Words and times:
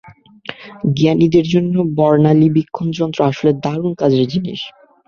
বিজ্ঞানীদের 0.85 1.45
জন্য 1.53 1.75
বর্ণালিবীক্ষণ 1.97 2.87
যন্ত্র 2.97 3.19
আসলে 3.31 3.51
দারুণ 3.63 3.91
কাজের 4.01 4.25
জিনিস। 4.33 4.59